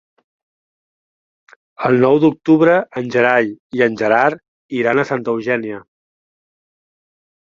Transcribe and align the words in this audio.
El 1.89 1.99
nou 2.03 2.15
d'octubre 2.23 2.77
en 3.01 3.11
Gerai 3.15 3.51
i 3.81 3.83
en 3.87 3.97
Gerard 4.03 4.41
iran 4.79 5.03
a 5.03 5.05
Santa 5.11 5.35
Eugènia. 5.37 5.83